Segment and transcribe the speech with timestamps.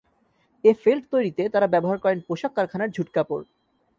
[0.63, 3.43] এ felt তৈরিতে তারা ব্যবহার করেন পোশাক কারখানার ঝুট কাপড়।